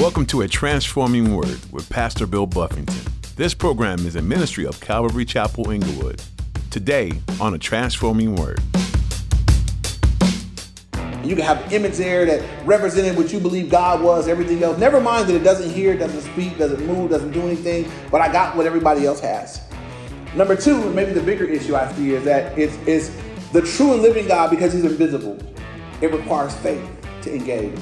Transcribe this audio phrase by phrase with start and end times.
[0.00, 3.12] Welcome to A Transforming Word with Pastor Bill Buffington.
[3.36, 6.22] This program is a ministry of Calvary Chapel Inglewood.
[6.70, 8.60] Today on A Transforming Word.
[11.22, 14.78] You can have image there that represented what you believe God was, everything else.
[14.78, 18.32] Never mind that it doesn't hear, doesn't speak, doesn't move, doesn't do anything, but I
[18.32, 19.60] got what everybody else has.
[20.34, 23.10] Number two, and maybe the bigger issue I see is that it's, it's
[23.52, 25.38] the true and living God because he's invisible.
[26.00, 26.88] It requires faith
[27.20, 27.78] to engage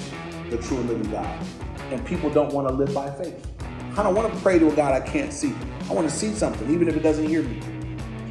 [0.50, 1.46] the true and living God
[1.90, 3.46] and people don't want to live by faith.
[3.96, 5.54] I don't want to pray to a God I can't see.
[5.88, 7.60] I want to see something, even if it doesn't hear me.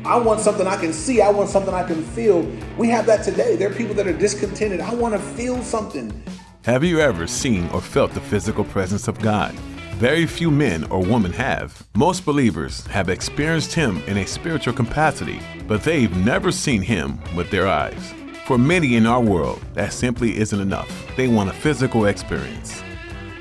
[0.05, 1.21] I want something I can see.
[1.21, 2.41] I want something I can feel.
[2.77, 3.55] We have that today.
[3.57, 4.80] There are people that are discontented.
[4.80, 6.23] I want to feel something.
[6.63, 9.53] Have you ever seen or felt the physical presence of God?
[9.95, 11.85] Very few men or women have.
[11.95, 17.49] Most believers have experienced Him in a spiritual capacity, but they've never seen Him with
[17.49, 18.13] their eyes.
[18.45, 20.89] For many in our world, that simply isn't enough.
[21.17, 22.81] They want a physical experience.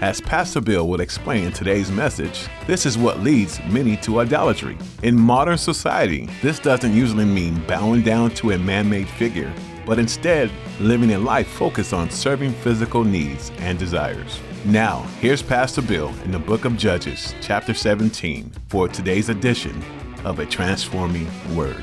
[0.03, 4.77] As Pastor Bill will explain in today's message, this is what leads many to idolatry.
[5.03, 9.51] In modern society, this doesn't usually mean bowing down to a man made figure,
[9.87, 14.39] but instead living a life focused on serving physical needs and desires.
[14.67, 19.83] Now, here's Pastor Bill in the book of Judges, chapter 17, for today's edition
[20.27, 21.83] of A Transforming Word.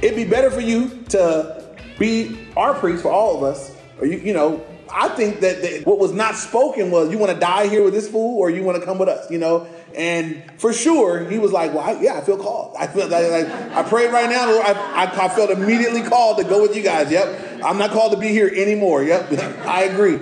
[0.00, 4.16] It'd be better for you to be our priest for all of us, or you,
[4.20, 4.64] you know,
[4.98, 7.92] I think that the, what was not spoken was, you want to die here with
[7.92, 9.66] this fool or you want to come with us, you know?
[9.94, 12.74] And for sure, he was like, well, I, yeah, I feel called.
[12.78, 14.48] I feel like, like I prayed right now.
[14.58, 17.10] I, I, I, felt immediately called to go with you guys.
[17.10, 17.60] Yep.
[17.62, 19.02] I'm not called to be here anymore.
[19.02, 19.32] Yep.
[19.66, 20.18] I agree.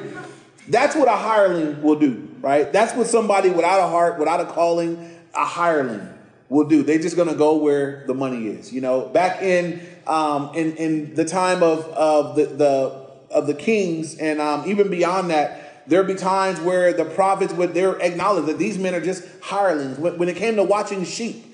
[0.69, 2.73] That's what a hireling will do, right?
[2.73, 6.09] That's what somebody without a heart, without a calling, a hireling
[6.49, 6.83] will do.
[6.83, 8.73] They're just going to go where the money is.
[8.73, 13.04] You know, back in um, in in the time of of the the
[13.35, 17.75] of the kings, and um, even beyond that, there'd be times where the prophets would
[17.75, 19.99] they're acknowledge that these men are just hirelings.
[19.99, 21.45] When, when it came to watching sheep,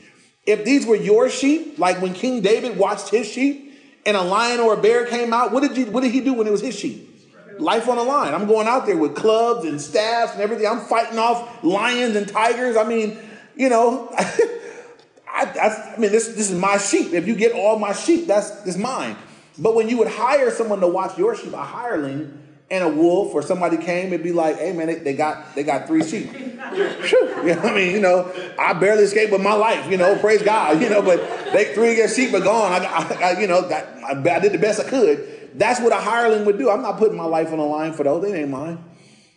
[0.47, 3.74] if these were your sheep, like when King David watched his sheep,
[4.07, 6.35] and a lion or a bear came out, what did you what did he do
[6.35, 7.08] when it was his sheep?
[7.58, 8.33] Life on the line.
[8.33, 10.67] I'm going out there with clubs and staffs and everything.
[10.67, 12.77] I'm fighting off lions and tigers.
[12.77, 13.18] I mean,
[13.57, 14.08] you know.
[15.33, 17.12] I, I, I, mean, this this is my sheep.
[17.12, 19.17] If you get all my sheep, that's, that's mine.
[19.61, 22.39] But when you would hire someone to watch your sheep, a hireling
[22.71, 25.63] and a wolf or somebody came, it'd be like, hey man, they, they got they
[25.63, 26.33] got three sheep.
[26.33, 30.43] you know I mean, you know, I barely escaped with my life, you know, praise
[30.43, 31.19] God, you know, but
[31.53, 32.73] they three of their sheep are gone.
[32.73, 35.59] I, I, I you know, got, I, I did the best I could.
[35.59, 36.71] That's what a hireling would do.
[36.71, 38.23] I'm not putting my life on the line for those.
[38.23, 38.83] They ain't mine.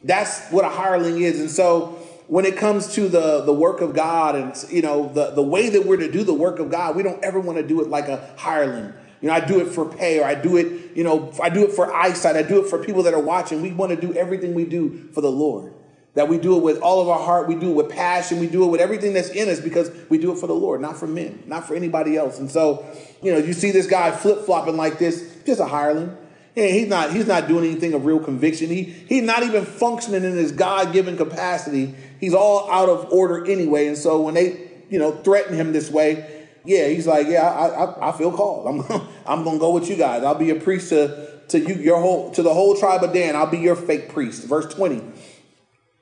[0.04, 1.40] That's what a hireling is.
[1.40, 1.98] And so
[2.28, 5.70] when it comes to the, the work of God and you know the, the way
[5.70, 7.90] that we're to do the work of God, we don't ever want to do it
[7.90, 8.94] like a hireling.
[9.24, 11.64] You know, I do it for pay or I do it, you know, I do
[11.64, 12.36] it for eyesight.
[12.36, 13.62] I do it for people that are watching.
[13.62, 15.74] We want to do everything we do for the Lord.
[16.16, 18.48] That we do it with all of our heart, we do it with passion, we
[18.48, 20.98] do it with everything that's in us because we do it for the Lord, not
[20.98, 22.38] for men, not for anybody else.
[22.38, 22.86] And so,
[23.22, 26.18] you know, you see this guy flip flopping like this, just a hireling.
[26.56, 28.68] Yeah, he's not he's not doing anything of real conviction.
[28.68, 31.96] He he's not even functioning in his God-given capacity.
[32.20, 33.88] He's all out of order anyway.
[33.88, 36.33] And so when they, you know, threaten him this way,
[36.66, 38.68] yeah, he's like, yeah, I, I, I feel called.
[38.68, 40.24] I'm, I'm gonna go with you guys.
[40.24, 43.36] I'll be a priest to, to you, your whole, to the whole tribe of Dan.
[43.36, 44.46] I'll be your fake priest.
[44.46, 45.02] Verse 20.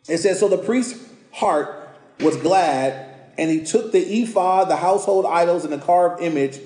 [0.08, 1.90] It says, so the priest's heart
[2.20, 6.60] was glad, and he took the ephod, the household idols, and the carved image,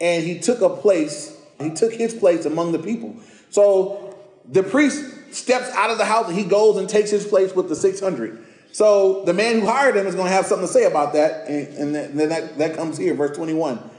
[0.00, 1.36] and he took a place.
[1.60, 3.16] He took his place among the people.
[3.50, 4.16] So
[4.48, 7.68] the priest steps out of the house, and he goes and takes his place with
[7.68, 8.44] the 600.
[8.72, 11.46] So the man who hired him is going to have something to say about that.
[11.48, 13.90] And, and then that, that comes here, verse 21.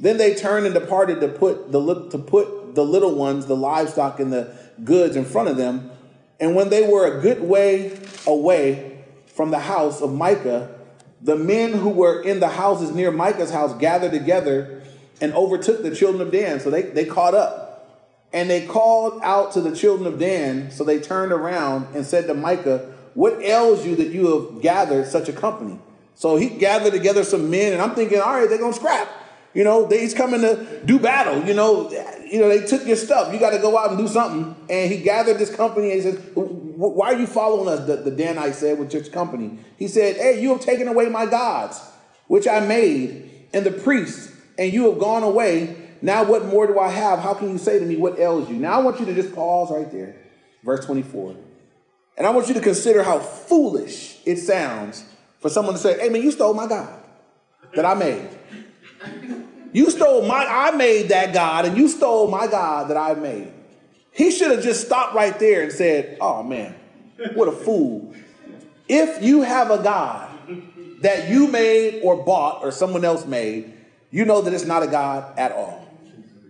[0.00, 4.18] Then they turned and departed to put the to put the little ones, the livestock,
[4.18, 5.90] and the goods in front of them.
[6.40, 10.74] And when they were a good way away from the house of Micah,
[11.20, 14.82] the men who were in the houses near Micah's house gathered together
[15.20, 16.58] and overtook the children of Dan.
[16.58, 17.68] So they, they caught up.
[18.32, 20.70] And they called out to the children of Dan.
[20.70, 25.06] So they turned around and said to Micah, what ails you that you have gathered
[25.06, 25.78] such a company?
[26.14, 29.08] So he gathered together some men, and I'm thinking, all right, they're gonna scrap.
[29.54, 31.44] You know, they, he's coming to do battle.
[31.44, 31.90] You know,
[32.24, 33.32] you know, they took your stuff.
[33.32, 34.56] You got to go out and do something.
[34.70, 37.86] And he gathered this company and he says, Why are you following us?
[37.86, 39.58] The, the Danite said with his company.
[39.76, 41.80] He said, Hey, you have taken away my gods,
[42.28, 45.76] which I made, and the priests, and you have gone away.
[46.00, 47.18] Now, what more do I have?
[47.18, 48.56] How can you say to me, What ails you?
[48.56, 50.16] Now, I want you to just pause right there.
[50.64, 51.36] Verse 24.
[52.16, 55.04] And I want you to consider how foolish it sounds
[55.40, 57.00] for someone to say, hey man, you stole my God
[57.74, 58.28] that I made.
[59.72, 63.50] You stole my, I made that God, and you stole my God that I made.
[64.10, 66.74] He should have just stopped right there and said, oh man,
[67.34, 68.14] what a fool.
[68.86, 70.28] If you have a God
[71.00, 73.72] that you made or bought or someone else made,
[74.10, 75.88] you know that it's not a God at all.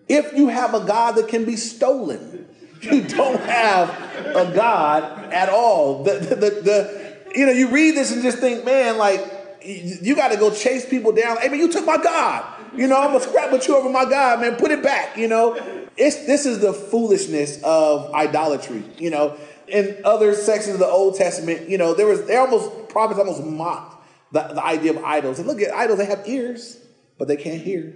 [0.09, 2.42] If you have a God that can be stolen,
[2.83, 3.89] you don't have
[4.35, 6.03] a God at all.
[6.03, 9.21] The, the, the, the you know, you read this and just think, man, like,
[9.65, 11.37] you got to go chase people down.
[11.39, 12.45] Hey, man, you took my God.
[12.75, 14.57] You know, I'm gonna scrap with you over my God, man.
[14.57, 15.17] Put it back.
[15.17, 15.55] You know,
[15.97, 18.83] it's this is the foolishness of idolatry.
[18.97, 19.37] You know,
[19.69, 23.45] in other sections of the Old Testament, you know, there was they almost prophets almost
[23.45, 24.03] mocked
[24.33, 25.39] the, the idea of idols.
[25.39, 26.79] And look at idols; they have ears,
[27.19, 27.95] but they can't hear.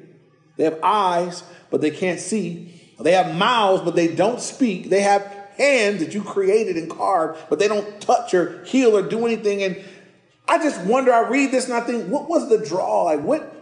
[0.59, 2.76] They have eyes, but they can't see.
[2.99, 4.89] They have mouths, but they don't speak.
[4.89, 5.23] They have
[5.57, 9.63] hands that you created and carved, but they don't touch or heal or do anything.
[9.63, 9.83] And
[10.49, 13.05] I just wonder, I read this and I think, what was the draw?
[13.05, 13.55] Like, what,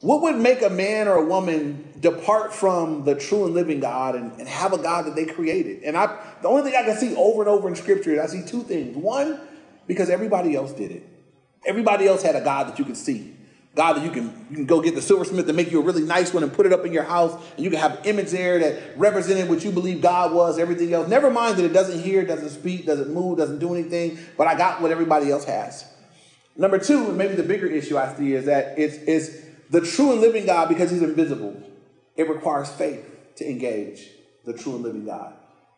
[0.00, 4.14] what would make a man or a woman depart from the true and living God
[4.14, 5.82] and, and have a God that they created?
[5.82, 8.26] And I, the only thing I can see over and over in scripture is I
[8.26, 8.96] see two things.
[8.96, 9.40] One,
[9.86, 11.08] because everybody else did it.
[11.64, 13.31] Everybody else had a God that you could see.
[13.74, 16.02] God that you can you can go get the silversmith to make you a really
[16.02, 18.30] nice one and put it up in your house, and you can have an image
[18.30, 21.08] there that represented what you believe God was, everything else.
[21.08, 24.56] Never mind that it doesn't hear, doesn't speak, doesn't move, doesn't do anything, but I
[24.56, 25.86] got what everybody else has.
[26.54, 30.12] Number two, and maybe the bigger issue I see is that it's, it's the true
[30.12, 31.62] and living God, because he's invisible,
[32.14, 34.06] it requires faith to engage
[34.44, 35.32] the true and living God.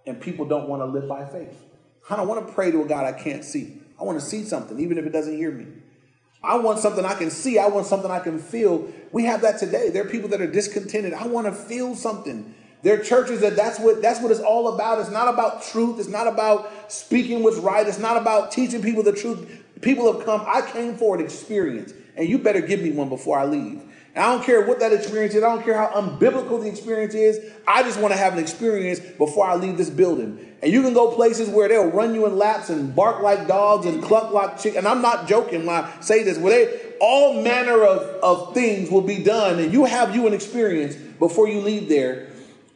[0.04, 1.62] And people don't want to live by faith.
[2.10, 3.80] I don't want to pray to a God I can't see.
[4.00, 5.66] I want to see something, even if it doesn't hear me.
[6.44, 7.58] I want something I can see.
[7.58, 8.88] I want something I can feel.
[9.12, 9.90] We have that today.
[9.90, 11.12] There are people that are discontented.
[11.14, 12.54] I want to feel something.
[12.82, 15.00] There are churches that that's what that's what it's all about.
[15.00, 15.98] It's not about truth.
[15.98, 17.86] It's not about speaking what's right.
[17.86, 19.62] It's not about teaching people the truth.
[19.80, 20.44] People have come.
[20.46, 23.82] I came for an experience, and you better give me one before I leave.
[24.16, 25.42] I don't care what that experience is.
[25.42, 27.52] I don't care how unbiblical the experience is.
[27.66, 30.38] I just want to have an experience before I leave this building.
[30.62, 33.86] And you can go places where they'll run you in laps and bark like dogs
[33.86, 34.76] and cluck like chickens.
[34.76, 36.38] And I'm not joking when I say this.
[36.38, 40.32] Where they all manner of, of things will be done, and you have you an
[40.32, 42.30] experience before you leave there.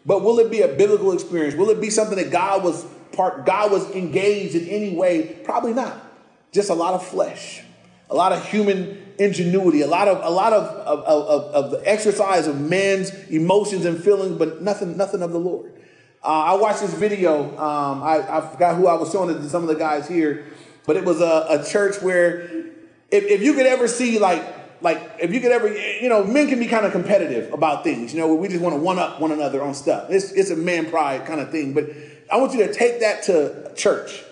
[0.05, 1.55] But will it be a biblical experience?
[1.55, 5.39] Will it be something that God was part God was engaged in any way?
[5.45, 5.95] Probably not
[6.53, 7.63] just a lot of flesh,
[8.11, 11.89] a lot of human ingenuity, a lot of a lot of, of, of, of the
[11.89, 15.73] exercise of man's emotions and feelings, but nothing nothing of the Lord.
[16.23, 17.57] Uh, I watched this video.
[17.59, 20.47] Um, I, I, forgot who I was showing it to some of the guys here,
[20.85, 22.41] but it was a, a church where
[23.11, 26.49] if, if you could ever see like like if you could ever you know men
[26.49, 29.21] can be kind of competitive about things you know we just want to one up
[29.21, 31.87] one another on stuff it's, it's a man pride kind of thing but
[32.31, 34.23] i want you to take that to church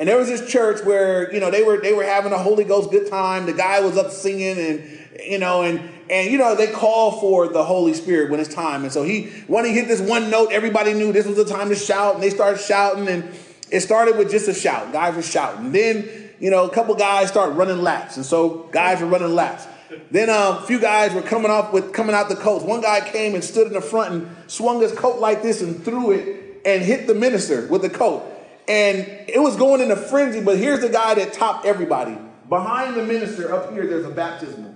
[0.00, 2.64] and there was this church where, you know, they were they were having a Holy
[2.64, 3.44] Ghost good time.
[3.44, 7.48] The guy was up singing and you know, and and you know, they call for
[7.48, 8.82] the Holy Spirit when it's time.
[8.84, 11.68] And so he when he hit this one note, everybody knew this was the time
[11.68, 13.30] to shout, and they started shouting, and
[13.70, 14.90] it started with just a shout.
[14.90, 15.70] Guys were shouting.
[15.70, 16.08] Then,
[16.40, 18.16] you know, a couple guys started running laps.
[18.16, 19.66] And so guys were running laps.
[20.10, 22.64] Then um, a few guys were coming off with coming out the coats.
[22.64, 25.84] One guy came and stood in the front and swung his coat like this and
[25.84, 28.22] threw it and hit the minister with the coat.
[28.68, 28.98] And
[29.28, 32.16] it was going in a frenzy, but here's the guy that topped everybody.
[32.48, 34.74] Behind the minister up here, there's a baptismal.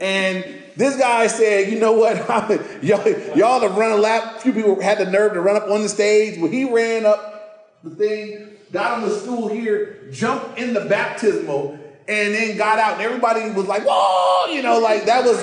[0.00, 0.44] And
[0.76, 2.16] this guy said, you know what?
[2.82, 4.36] y'all, y'all have run a lap.
[4.36, 6.38] A few people had the nerve to run up on the stage.
[6.38, 11.78] Well, he ran up the thing, got on the stool here, jumped in the baptismal,
[12.08, 12.94] and then got out.
[12.94, 15.42] And everybody was like, whoa, you know, like that was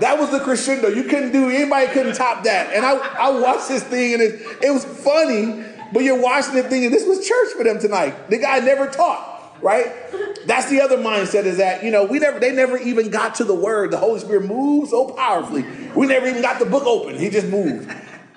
[0.00, 0.88] that was the crescendo.
[0.88, 2.74] You couldn't do anybody couldn't top that.
[2.74, 6.66] And I, I watched this thing and it, it was funny but you're watching it
[6.66, 8.30] thinking this was church for them tonight.
[8.30, 9.92] The guy never taught, right?
[10.46, 13.44] That's the other mindset is that, you know, we never they never even got to
[13.44, 13.90] the word.
[13.90, 15.64] The Holy Spirit moved so powerfully.
[15.94, 17.18] We never even got the book open.
[17.18, 17.92] He just moved.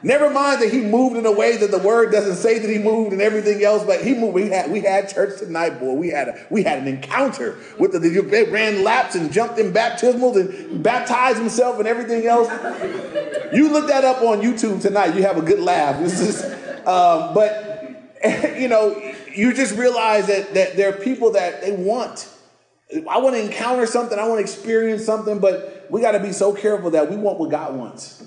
[0.06, 2.78] Never mind that he moved in a way that the word doesn't say that he
[2.78, 4.34] moved and everything else, but he moved.
[4.34, 5.94] We had we had church tonight, boy.
[5.94, 9.72] We had a we had an encounter with the they ran laps and jumped in
[9.72, 12.50] baptismals and baptized himself and everything else.
[13.54, 15.16] You look that up on YouTube tonight.
[15.16, 16.02] You have a good laugh.
[16.02, 17.74] This is um, but
[18.58, 22.30] you know, you just realize that that there are people that they want.
[23.10, 24.18] I want to encounter something.
[24.20, 27.40] I want to experience something, but we got to be so careful that we want
[27.40, 28.24] what God wants.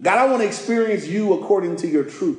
[0.00, 2.38] God, I want to experience you according to your truth.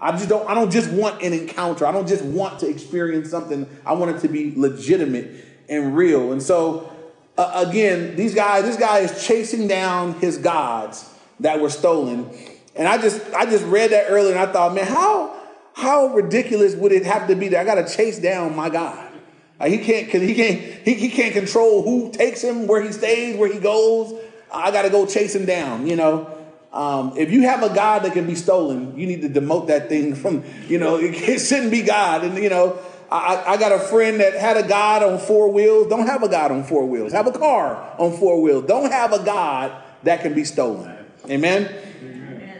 [0.00, 0.48] I just don't.
[0.48, 1.86] I don't just want an encounter.
[1.86, 3.68] I don't just want to experience something.
[3.86, 6.32] I want it to be legitimate and real.
[6.32, 6.92] And so,
[7.38, 8.64] uh, again, these guys.
[8.64, 12.30] This guy is chasing down his gods that were stolen
[12.74, 15.36] and I just I just read that earlier and I thought, man, how
[15.74, 19.10] how ridiculous would it have to be that I got to chase down my God?
[19.58, 22.92] Like he can't cause he can't he, he can't control who takes him, where he
[22.92, 24.18] stays, where he goes.
[24.52, 26.30] I got to go chase him down, you know.
[26.72, 29.88] Um, if you have a God that can be stolen, you need to demote that
[29.88, 32.24] thing from, you know, it shouldn't be God.
[32.24, 32.78] And, you know,
[33.10, 35.88] I, I got a friend that had a God on four wheels.
[35.88, 37.12] Don't have a God on four wheels.
[37.12, 38.64] Have a car on four wheels.
[38.66, 40.96] Don't have a God that can be stolen.
[41.28, 41.68] Amen.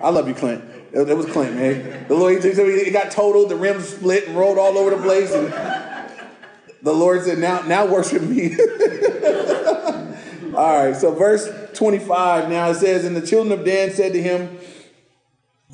[0.03, 0.65] I love you, Clint.
[0.93, 2.07] It, was Clint, man.
[2.09, 5.33] The Lord, he got totaled, the rims split and rolled all over the place.
[5.33, 5.53] And
[6.83, 8.57] the Lord said, now, now worship me.
[10.55, 14.23] all right, so verse 25 now it says, And the children of Dan said to
[14.23, 14.59] him,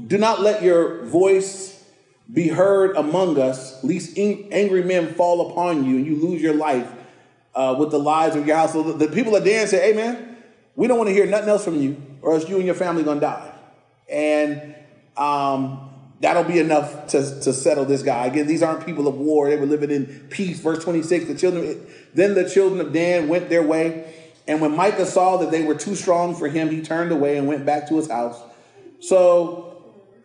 [0.06, 1.84] Do not let your voice
[2.32, 6.92] be heard among us, lest angry men fall upon you and you lose your life
[7.54, 8.74] uh, with the lives of your house.
[8.74, 10.36] So the, the people of Dan said, Hey, man,
[10.76, 13.02] we don't want to hear nothing else from you, or else you and your family
[13.02, 13.57] going to die.
[14.10, 14.74] And
[15.16, 18.26] um, that'll be enough to, to settle this guy.
[18.26, 19.48] Again, these aren't people of war.
[19.50, 20.60] They were living in peace.
[20.60, 24.14] Verse 26, the children, then the children of Dan went their way.
[24.46, 27.46] And when Micah saw that they were too strong for him, he turned away and
[27.46, 28.40] went back to his house.
[29.00, 29.82] So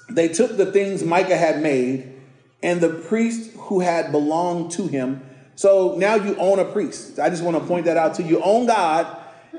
[0.10, 2.14] they took the things Micah had made
[2.62, 5.22] and the priest who had belonged to him.
[5.56, 7.20] So now you own a priest.
[7.20, 8.38] I just want to point that out to you.
[8.38, 9.06] You own God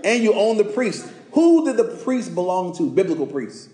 [0.02, 1.09] and you own the priest.
[1.33, 2.90] Who did the priest belong to?
[2.90, 3.69] Biblical priests.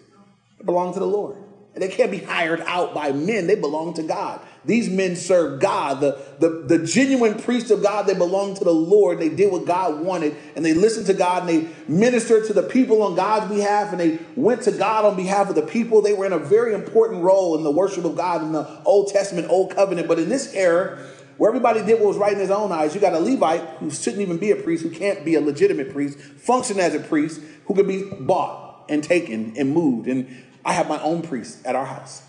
[0.61, 1.37] It belonged to the Lord.
[1.73, 3.47] And they can't be hired out by men.
[3.47, 4.40] They belong to God.
[4.64, 8.07] These men serve God, the, the, the genuine priests of God.
[8.07, 9.21] They belong to the Lord.
[9.21, 12.64] They did what God wanted, and they listened to God, and they ministered to the
[12.64, 16.02] people on God's behalf, and they went to God on behalf of the people.
[16.02, 19.09] They were in a very important role in the worship of God in the Old
[19.09, 20.09] Testament, Old Covenant.
[20.09, 20.99] But in this era,
[21.38, 23.90] where everybody did what was right in his own eyes, you got a Levite who
[23.90, 27.40] shouldn't even be a priest, who can't be a legitimate priest, function as a priest,
[27.64, 30.07] who could be bought and taken and moved.
[30.07, 30.29] And
[30.64, 32.23] I have my own priest at our house.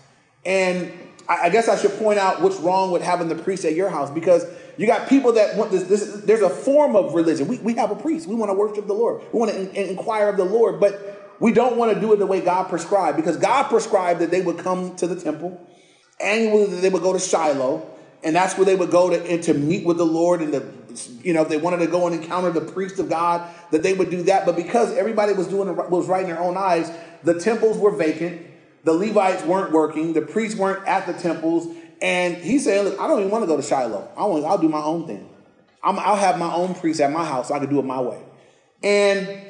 [0.44, 0.92] And
[1.28, 4.10] I guess I should point out what's wrong with having the priest at your house
[4.10, 4.44] because
[4.76, 5.84] you got people that want this.
[5.84, 7.46] this there's a form of religion.
[7.46, 8.26] We, we have a priest.
[8.26, 9.22] We want to worship the Lord.
[9.32, 12.18] We want to in, inquire of the Lord, but we don't want to do it
[12.18, 15.60] the way God prescribed because God prescribed that they would come to the temple
[16.20, 16.66] annually.
[16.66, 17.88] That they would go to Shiloh,
[18.24, 20.66] and that's where they would go to and to meet with the Lord and the
[21.22, 23.94] you know if they wanted to go and encounter the priest of God that they
[23.94, 24.44] would do that.
[24.44, 26.90] But because everybody was doing was right in their own eyes,
[27.24, 28.46] the temples were vacant
[28.84, 33.06] the Levites weren't working, the priests weren't at the temples, and he's saying, Look, I
[33.06, 34.08] don't even want to go to Shiloh.
[34.16, 35.28] I want, I'll do my own thing.
[35.82, 38.00] i will have my own priest at my house so I can do it my
[38.00, 38.20] way.
[38.82, 39.40] And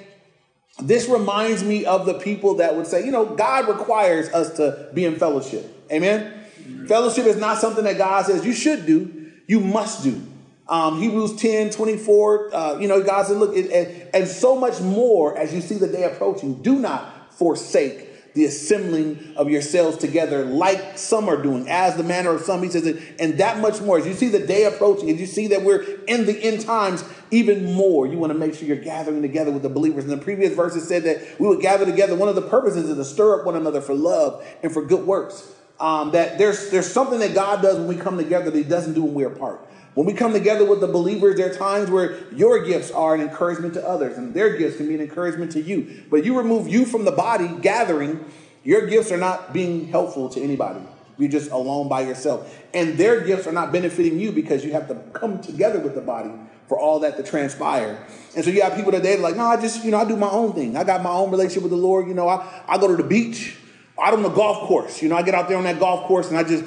[0.82, 4.90] this reminds me of the people that would say, you know, God requires us to
[4.92, 5.86] be in fellowship.
[5.90, 6.44] Amen?
[6.60, 6.86] Mm-hmm.
[6.86, 10.20] Fellowship is not something that God says you should do, you must do.
[10.68, 13.70] Um, Hebrews 10 24, uh, you know, God said, look, and,
[14.14, 17.11] and so much more as you see the day approaching, do not
[17.42, 22.62] forsake the assembling of yourselves together, like some are doing, as the manner of some.
[22.62, 22.86] He says
[23.18, 23.98] and that much more.
[23.98, 27.04] As you see the day approaching, as you see that we're in the end times,
[27.32, 30.04] even more, you want to make sure you're gathering together with the believers.
[30.04, 32.14] And the previous verses said that we would gather together.
[32.14, 35.04] One of the purposes is to stir up one another for love and for good
[35.04, 35.52] works.
[35.80, 38.94] Um, that there's there's something that God does when we come together that He doesn't
[38.94, 39.66] do when we're apart.
[39.94, 43.20] When we come together with the believers, there are times where your gifts are an
[43.20, 46.04] encouragement to others, and their gifts can be an encouragement to you.
[46.10, 48.24] But you remove you from the body gathering,
[48.64, 50.80] your gifts are not being helpful to anybody.
[51.18, 52.58] You're just alone by yourself.
[52.72, 56.00] And their gifts are not benefiting you because you have to come together with the
[56.00, 56.30] body
[56.68, 58.06] for all that to transpire.
[58.34, 60.06] And so you have people today that are like, no, I just, you know, I
[60.06, 60.74] do my own thing.
[60.74, 62.08] I got my own relationship with the Lord.
[62.08, 63.58] You know, I, I go to the beach,
[64.02, 65.02] out on the golf course.
[65.02, 66.64] You know, I get out there on that golf course and I just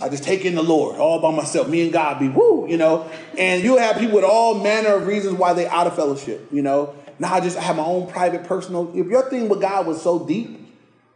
[0.00, 1.68] I just take in the Lord all by myself.
[1.68, 3.10] Me and God be woo, you know.
[3.38, 6.62] And you'll have people with all manner of reasons why they out of fellowship, you
[6.62, 6.94] know.
[7.18, 8.90] Now I just have my own private personal.
[8.94, 10.60] If your thing with God was so deep,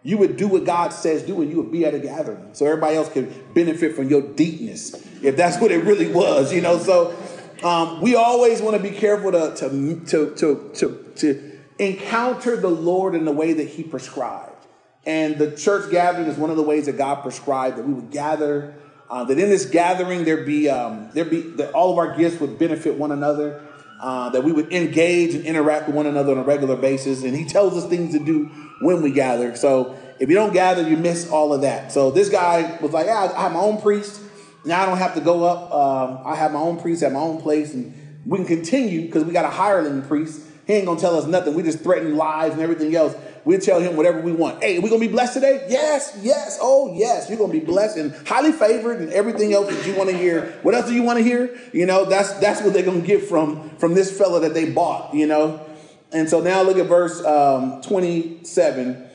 [0.02, 2.66] you would do what God says do, and you would be at a gathering, so
[2.66, 6.78] everybody else could benefit from your deepness, if that's what it really was, you know.
[6.78, 7.16] So
[7.62, 12.70] um, we always want to be careful to to to to to, to encounter the
[12.70, 14.58] Lord in the way that He prescribed.
[15.07, 18.11] And the church gathering is one of the ways that God prescribed that we would
[18.11, 18.75] gather.
[19.11, 22.40] Uh, that in this gathering there be um, there be that all of our gifts
[22.40, 23.64] would benefit one another.
[24.00, 27.25] Uh, that we would engage and interact with one another on a regular basis.
[27.25, 28.47] And He tells us things to do
[28.81, 29.57] when we gather.
[29.57, 31.90] So if you don't gather, you miss all of that.
[31.90, 34.21] So this guy was like, "Yeah, I have my own priest.
[34.64, 35.73] Now I don't have to go up.
[35.73, 37.95] Um, I have my own priest at my own place, and
[38.26, 40.43] we can continue because we got a hireling priest.
[40.67, 41.55] He ain't gonna tell us nothing.
[41.55, 43.14] We just threaten lives and everything else.
[43.49, 44.62] We'll tell him whatever we want.
[44.62, 45.64] Hey, are we gonna be blessed today?
[45.71, 47.31] Yes, yes, oh yes.
[47.31, 50.59] You're gonna be blessed and highly favored and everything else that you want to hear.
[50.61, 51.59] What else do you want to hear?
[51.73, 55.14] You know, that's that's what they're gonna get from from this fella that they bought,
[55.14, 55.67] you know.
[56.12, 59.09] And so now look at verse um, 27.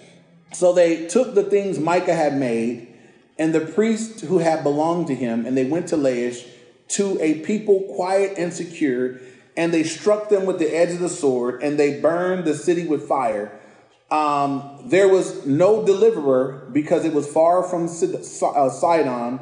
[0.54, 2.92] So they took the things Micah had made,
[3.38, 6.44] and the priest who had belonged to him, and they went to Laish
[6.88, 9.20] to a people quiet and secure,
[9.56, 12.88] and they struck them with the edge of the sword, and they burned the city
[12.88, 13.60] with fire
[14.14, 19.40] um, there was no deliverer because it was far from uh, Sidon,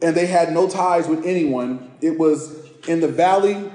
[0.00, 1.90] and they had no ties with anyone.
[2.00, 3.72] It was in the valley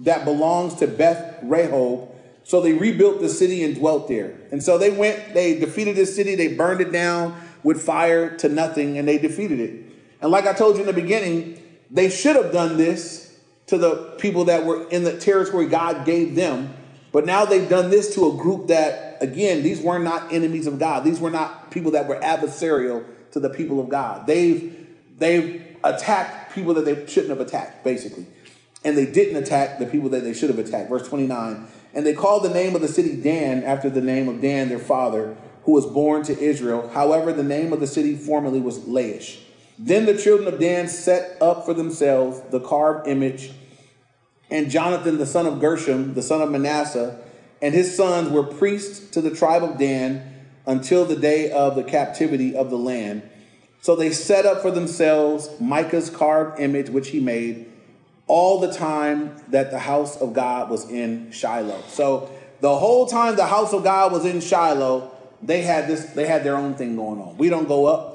[0.00, 2.08] that belongs to Beth Rehob.
[2.42, 4.36] So they rebuilt the city and dwelt there.
[4.50, 8.48] And so they went, they defeated the city, they burned it down with fire to
[8.48, 9.84] nothing, and they defeated it.
[10.20, 11.62] And like I told you in the beginning,
[11.92, 16.34] they should have done this to the people that were in the territory God gave
[16.34, 16.74] them.
[17.12, 20.78] But now they've done this to a group that, again, these were not enemies of
[20.78, 21.04] God.
[21.04, 24.26] These were not people that were adversarial to the people of God.
[24.26, 24.86] They've
[25.18, 28.26] they've attacked people that they shouldn't have attacked, basically.
[28.84, 30.88] And they didn't attack the people that they should have attacked.
[30.88, 31.66] Verse 29.
[31.94, 34.78] And they called the name of the city Dan after the name of Dan, their
[34.78, 36.88] father, who was born to Israel.
[36.88, 39.40] However, the name of the city formerly was Laish.
[39.78, 43.52] Then the children of Dan set up for themselves the carved image,
[44.52, 47.18] and Jonathan, the son of Gershom, the son of Manasseh,
[47.62, 51.82] and his sons were priests to the tribe of Dan until the day of the
[51.82, 53.22] captivity of the land.
[53.80, 57.72] So they set up for themselves Micah's carved image, which he made,
[58.26, 61.82] all the time that the house of God was in Shiloh.
[61.88, 62.30] So
[62.60, 65.10] the whole time the house of God was in Shiloh,
[65.42, 67.38] they had this, they had their own thing going on.
[67.38, 68.11] We don't go up.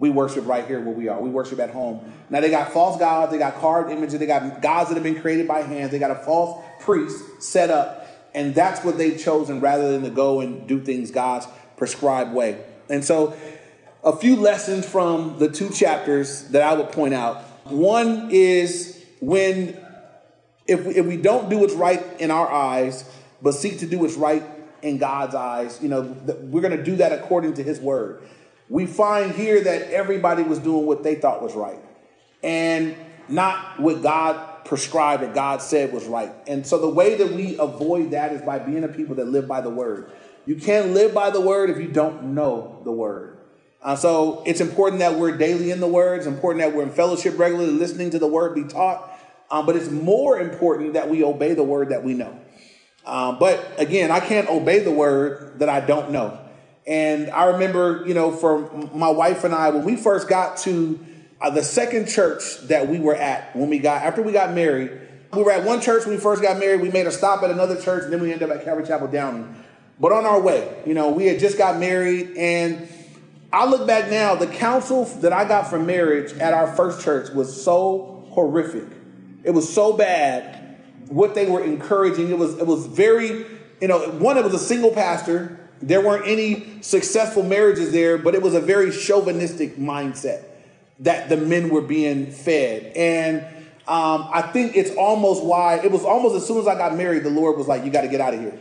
[0.00, 1.20] We worship right here where we are.
[1.20, 2.00] We worship at home.
[2.30, 5.20] Now they got false gods, they got carved images, they got gods that have been
[5.20, 9.60] created by hands, they got a false priest set up, and that's what they've chosen
[9.60, 12.64] rather than to go and do things God's prescribed way.
[12.88, 13.36] And so
[14.02, 17.42] a few lessons from the two chapters that I would point out.
[17.66, 19.78] One is when
[20.66, 23.04] if we, if we don't do what's right in our eyes,
[23.42, 24.42] but seek to do what's right
[24.82, 26.02] in God's eyes, you know,
[26.42, 28.22] we're going to do that according to His word.
[28.70, 31.80] We find here that everybody was doing what they thought was right,
[32.42, 32.96] and
[33.28, 36.32] not what God prescribed or God said was right.
[36.46, 39.46] And so the way that we avoid that is by being a people that live
[39.46, 40.10] by the word.
[40.46, 43.40] You can't live by the word if you don't know the word.
[43.82, 46.18] Uh, so it's important that we're daily in the Word.
[46.18, 49.10] It's important that we're in fellowship regularly, listening to the Word be taught.
[49.50, 52.38] Um, but it's more important that we obey the Word that we know.
[53.06, 56.38] Um, but again, I can't obey the Word that I don't know.
[56.86, 60.98] And I remember, you know, for my wife and I, when we first got to
[61.40, 64.90] uh, the second church that we were at, when we got after we got married,
[65.32, 66.80] we were at one church when we first got married.
[66.80, 69.08] We made a stop at another church, and then we ended up at Calvary Chapel
[69.08, 69.44] Downey.
[70.00, 72.88] But on our way, you know, we had just got married, and
[73.52, 77.30] I look back now, the counsel that I got from marriage at our first church
[77.30, 78.88] was so horrific.
[79.44, 82.30] It was so bad what they were encouraging.
[82.30, 83.44] It was it was very,
[83.80, 85.59] you know, one, it was a single pastor.
[85.82, 90.44] There weren't any successful marriages there, but it was a very chauvinistic mindset
[91.00, 92.92] that the men were being fed.
[92.94, 93.40] And
[93.88, 97.24] um, I think it's almost why it was almost as soon as I got married,
[97.24, 98.58] the Lord was like, You got to get out of here.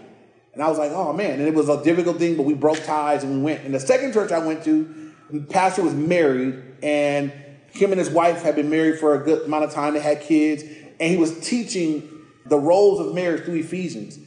[0.54, 1.40] And I was like, oh man.
[1.40, 3.64] And it was a difficult thing, but we broke ties and we went.
[3.64, 7.32] And the second church I went to, the pastor was married, and
[7.72, 9.94] him and his wife had been married for a good amount of time.
[9.94, 10.64] They had kids,
[11.00, 12.10] and he was teaching
[12.46, 14.18] the roles of marriage through Ephesians.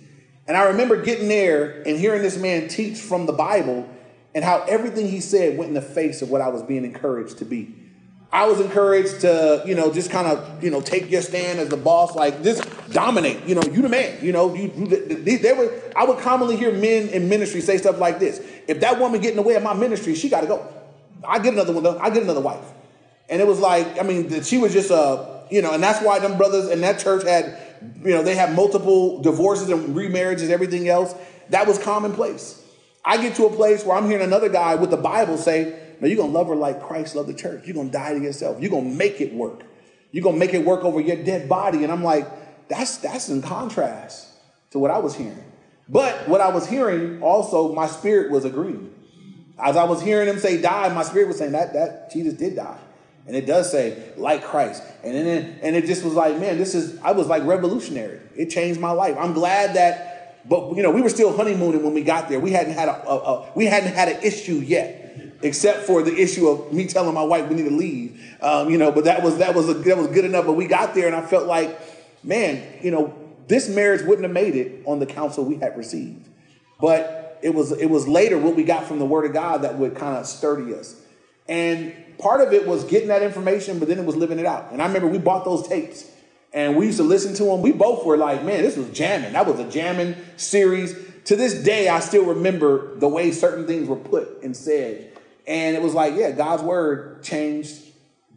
[0.53, 3.89] And I remember getting there and hearing this man teach from the Bible
[4.35, 7.39] and how everything he said went in the face of what I was being encouraged
[7.39, 7.75] to be.
[8.31, 11.71] I was encouraged to, you know, just kind of, you know, take your stand as
[11.71, 13.47] the boss, like just dominate.
[13.47, 14.23] You know, you the man.
[14.23, 15.73] You know, you, you they were.
[15.97, 19.31] I would commonly hear men in ministry say stuff like this: "If that woman get
[19.31, 20.71] in the way of my ministry, she got to go.
[21.27, 21.87] I get another one.
[21.87, 22.71] I get another wife."
[23.31, 26.19] And it was like, I mean, she was just a, you know, and that's why
[26.19, 27.59] them brothers in that church had,
[28.05, 31.15] you know, they have multiple divorces and remarriages, everything else.
[31.51, 32.63] That was commonplace.
[33.05, 36.09] I get to a place where I'm hearing another guy with the Bible say, now
[36.09, 37.67] you're gonna love her like Christ loved the church.
[37.67, 38.61] You're gonna die to yourself.
[38.61, 39.63] You're gonna make it work.
[40.11, 41.85] You're gonna make it work over your dead body.
[41.85, 42.29] And I'm like,
[42.69, 44.29] that's that's in contrast
[44.71, 45.45] to what I was hearing.
[45.89, 48.93] But what I was hearing also, my spirit was agreeing.
[49.59, 52.57] As I was hearing him say die, my spirit was saying that that Jesus did
[52.57, 52.79] die.
[53.27, 54.83] And it does say like Christ.
[55.05, 58.21] And then and it just was like, man, this is I was like revolutionary.
[58.37, 59.17] It changed my life.
[59.19, 62.41] I'm glad that, but you know, we were still honeymooning when we got there.
[62.41, 65.03] We hadn't had a, a, a we hadn't had an issue yet
[65.43, 68.21] except for the issue of me telling my wife we need to leave.
[68.41, 70.47] Um, you know, but that was that was a, that was good enough.
[70.47, 71.79] But we got there, and I felt like,
[72.25, 73.15] man, you know,
[73.49, 76.29] this marriage wouldn't have made it on the counsel we had received.
[76.81, 79.77] But it was it was later what we got from the Word of God that
[79.77, 80.97] would kind of sturdy us.
[81.49, 84.73] And part of it was getting that information, but then it was living it out.
[84.73, 86.09] And I remember we bought those tapes.
[86.55, 87.63] And we used to listen to them.
[87.63, 89.33] We both were like, man, this was jamming.
[89.33, 90.95] That was a jamming series.
[91.25, 95.13] To this day, I still remember the way certain things were put and said
[95.47, 97.81] and it was like, yeah, God's word changed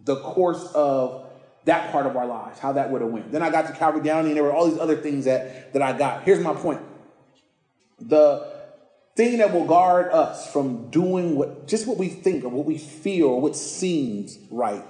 [0.06, 1.24] the course of
[1.66, 3.32] that part of our lives, how that would have went.
[3.32, 5.82] Then I got to Calvary Downey, and there were all these other things that, that
[5.82, 6.24] I got.
[6.24, 6.82] Here's my point.
[8.00, 8.55] The
[9.16, 12.78] thing that will guard us from doing what just what we think or what we
[12.78, 14.84] feel or what seems right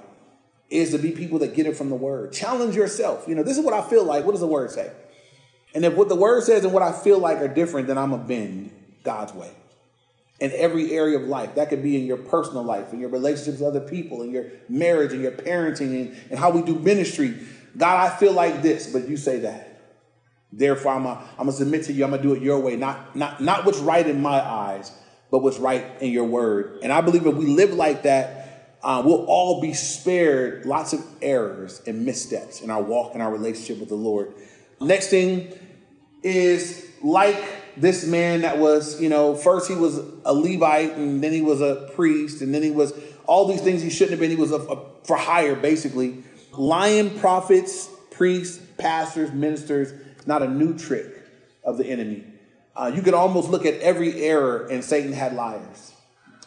[0.68, 2.32] is to be people that get it from the word.
[2.32, 3.26] Challenge yourself.
[3.28, 4.24] You know, this is what I feel like.
[4.24, 4.90] What does the word say?
[5.74, 8.12] And if what the word says and what I feel like are different, then I'm
[8.12, 8.72] a bend
[9.04, 9.50] God's way.
[10.40, 11.54] In every area of life.
[11.54, 14.46] That could be in your personal life, in your relationships with other people, in your
[14.68, 17.34] marriage, in your parenting, and, and how we do ministry.
[17.76, 19.65] God, I feel like this, but you say that.
[20.56, 22.04] Therefore, I'm gonna, I'm submit to you.
[22.04, 24.90] I'm gonna do it your way, not, not, not what's right in my eyes,
[25.30, 26.78] but what's right in your word.
[26.82, 31.04] And I believe if we live like that, uh, we'll all be spared lots of
[31.20, 34.32] errors and missteps in our walk and our relationship with the Lord.
[34.80, 35.52] Next thing
[36.22, 37.36] is like
[37.76, 41.60] this man that was, you know, first he was a Levite and then he was
[41.60, 42.92] a priest and then he was
[43.26, 44.30] all these things he shouldn't have been.
[44.30, 46.22] He was a, a for hire, basically.
[46.52, 49.92] Lying prophets, priests, pastors, ministers,
[50.26, 51.06] not a new trick
[51.64, 52.24] of the enemy.
[52.74, 55.92] Uh, you could almost look at every error and Satan had liars.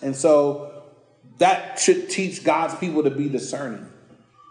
[0.01, 0.83] And so
[1.39, 3.87] that should teach God's people to be discerning.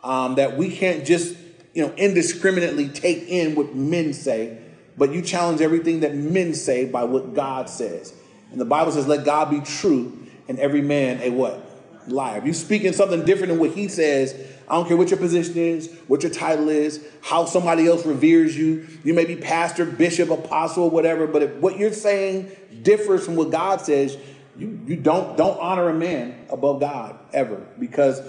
[0.03, 1.37] Um, that we can't just,
[1.75, 4.59] you know, indiscriminately take in what men say,
[4.97, 8.15] but you challenge everything that men say by what God says.
[8.51, 11.68] And the Bible says, let God be true and every man a what?
[12.11, 12.39] Liar.
[12.39, 14.35] If you speaking something different than what he says,
[14.69, 18.57] I don't care what your position is, what your title is, how somebody else reveres
[18.57, 18.87] you.
[19.05, 23.51] You may be pastor, bishop, apostle, whatever, but if what you're saying differs from what
[23.51, 24.17] God says,
[24.57, 28.21] you, you don't don't honor a man above God ever because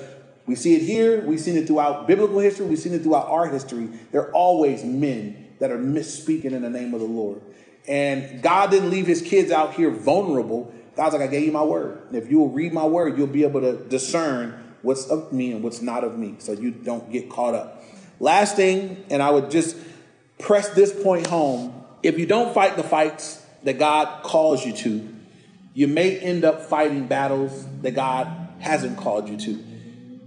[0.46, 3.48] we see it here, we've seen it throughout biblical history, we've seen it throughout our
[3.48, 3.88] history.
[4.12, 7.42] There are always men that are misspeaking in the name of the Lord.
[7.88, 10.74] And God didn't leave his kids out here vulnerable.
[11.00, 12.08] God's like, I gave you my word.
[12.08, 15.54] And if you will read my word, you'll be able to discern what's of me
[15.54, 17.86] and what's not of me so you don't get caught up.
[18.20, 19.78] Last thing, and I would just
[20.40, 25.08] press this point home if you don't fight the fights that God calls you to,
[25.74, 28.28] you may end up fighting battles that God
[28.60, 29.64] hasn't called you to.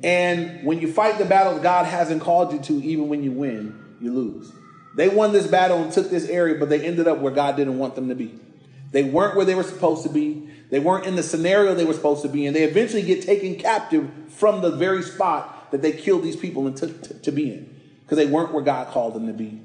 [0.03, 3.79] And when you fight the battles God hasn't called you to, even when you win,
[4.01, 4.51] you lose.
[4.97, 7.77] They won this battle and took this area, but they ended up where God didn't
[7.77, 8.41] want them to be.
[8.93, 10.49] They weren't where they were supposed to be.
[10.71, 12.55] They weren't in the scenario they were supposed to be in.
[12.55, 16.77] They eventually get taken captive from the very spot that they killed these people and
[16.77, 19.61] took to, to be in because they weren't where God called them to be.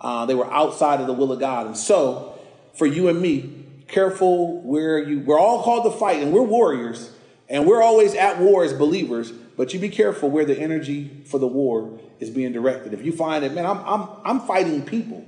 [0.00, 1.66] Uh, they were outside of the will of God.
[1.66, 2.38] And so,
[2.74, 7.12] for you and me, careful where you, we're all called to fight and we're warriors
[7.48, 11.38] and we're always at war as believers, but you be careful where the energy for
[11.38, 12.94] the war is being directed.
[12.94, 15.24] If you find that, man, I'm, I'm, I'm fighting people.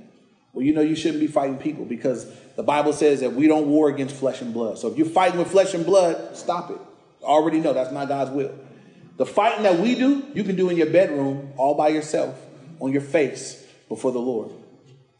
[0.55, 3.67] Well, you know you shouldn't be fighting people because the Bible says that we don't
[3.67, 4.79] war against flesh and blood.
[4.79, 6.79] So if you're fighting with flesh and blood, stop it.
[7.21, 8.57] Already know that's not God's will.
[9.17, 12.39] The fighting that we do, you can do in your bedroom all by yourself
[12.79, 14.51] on your face before the Lord.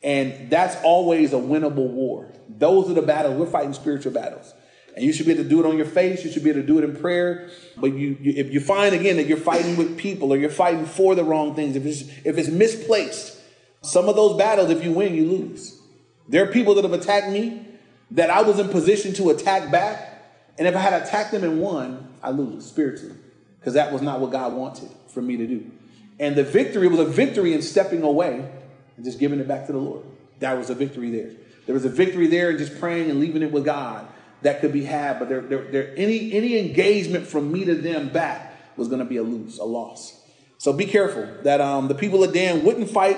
[0.02, 2.32] And that's always a winnable war.
[2.48, 3.36] Those are the battles.
[3.36, 4.54] We're fighting spiritual battles.
[4.96, 6.24] And you should be able to do it on your face.
[6.24, 7.50] You should be able to do it in prayer.
[7.76, 10.86] But you, you, if you find again that you're fighting with people or you're fighting
[10.86, 13.42] for the wrong things, if it's, if it's misplaced,
[13.86, 15.80] some of those battles, if you win, you lose.
[16.28, 17.66] There are people that have attacked me
[18.12, 20.12] that I was in position to attack back.
[20.58, 23.16] And if I had attacked them and won, I lose spiritually
[23.60, 25.72] because that was not what God wanted for me to do.
[26.20, 28.50] And the victory was a victory in stepping away
[28.96, 30.06] and just giving it back to the Lord.
[30.40, 31.32] That was a victory there.
[31.66, 34.08] There was a victory there in just praying and leaving it with God
[34.44, 35.20] that could be had.
[35.20, 39.06] But there, there, there any any engagement from me to them back was going to
[39.06, 40.22] be a lose, a loss.
[40.58, 43.18] So be careful that um, the people of Dan wouldn't fight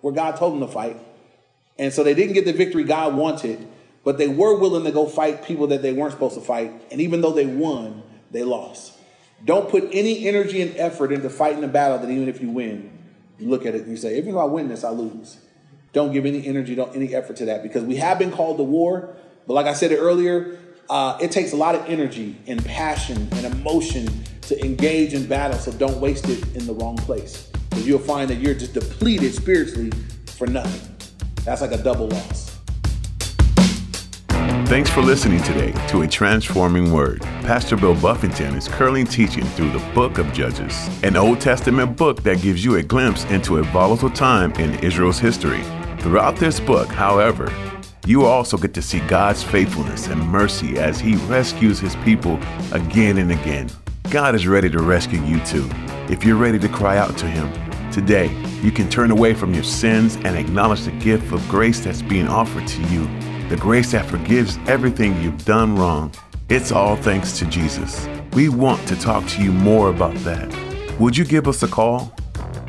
[0.00, 0.98] where God told them to fight.
[1.78, 3.66] And so they didn't get the victory God wanted,
[4.04, 6.72] but they were willing to go fight people that they weren't supposed to fight.
[6.90, 8.92] And even though they won, they lost.
[9.44, 12.90] Don't put any energy and effort into fighting a battle that even if you win,
[13.38, 15.38] you look at it and you say, even if I win this, I lose.
[15.92, 18.62] Don't give any energy, don't any effort to that because we have been called to
[18.62, 19.16] war.
[19.46, 23.46] But like I said earlier, uh, it takes a lot of energy and passion and
[23.46, 25.58] emotion to engage in battle.
[25.58, 27.50] So don't waste it in the wrong place.
[27.84, 29.90] You'll find that you're just depleted spiritually
[30.36, 30.94] for nothing.
[31.44, 32.56] That's like a double loss.
[34.66, 37.20] Thanks for listening today to A Transforming Word.
[37.20, 42.24] Pastor Bill Buffington is currently teaching through the book of Judges, an Old Testament book
[42.24, 45.62] that gives you a glimpse into a volatile time in Israel's history.
[46.00, 47.52] Throughout this book, however,
[48.06, 52.40] you also get to see God's faithfulness and mercy as He rescues His people
[52.72, 53.70] again and again.
[54.10, 55.70] God is ready to rescue you too.
[56.08, 57.52] If you're ready to cry out to Him,
[57.96, 58.28] today
[58.62, 62.28] you can turn away from your sins and acknowledge the gift of grace that's being
[62.28, 63.08] offered to you
[63.48, 66.12] the grace that forgives everything you've done wrong.
[66.48, 68.08] It's all thanks to Jesus.
[68.32, 70.52] We want to talk to you more about that.
[70.98, 72.12] Would you give us a call?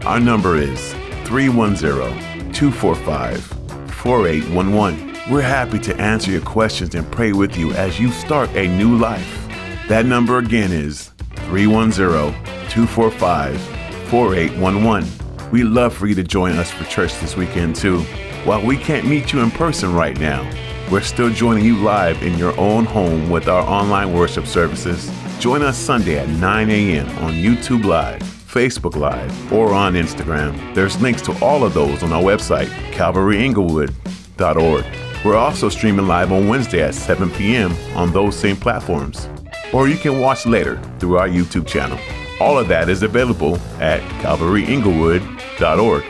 [0.06, 0.94] Our number is
[1.26, 3.44] 310 245
[3.92, 5.32] 4811.
[5.32, 8.96] We're happy to answer your questions and pray with you as you start a new
[8.98, 9.48] life.
[9.90, 11.12] That number again is
[11.50, 12.34] 310
[12.70, 13.77] 245
[14.10, 15.52] 4811.
[15.52, 18.02] We'd love for you to join us for church this weekend too.
[18.44, 20.50] While we can't meet you in person right now,
[20.90, 25.12] we're still joining you live in your own home with our online worship services.
[25.40, 27.10] Join us Sunday at 9 a.m.
[27.20, 30.74] on YouTube Live, Facebook Live, or on Instagram.
[30.74, 34.86] There's links to all of those on our website, calvaryinglewood.org.
[35.26, 37.74] We're also streaming live on Wednesday at 7 p.m.
[37.96, 39.28] on those same platforms.
[39.74, 42.00] Or you can watch later through our YouTube channel.
[42.40, 46.04] All of that is available at calvaryinglewood.org.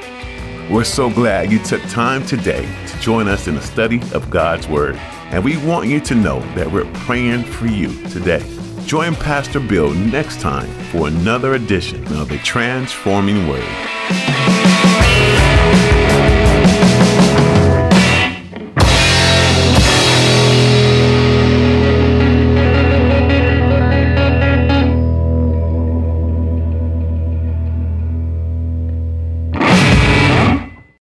[0.69, 4.67] We're so glad you took time today to join us in the study of God's
[4.67, 4.95] Word,
[5.31, 8.43] and we want you to know that we're praying for you today.
[8.85, 14.56] Join Pastor Bill next time for another edition of the Transforming Word.